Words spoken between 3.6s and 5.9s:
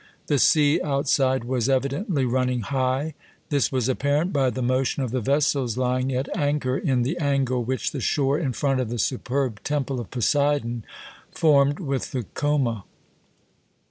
was apparent by the motion of the vessels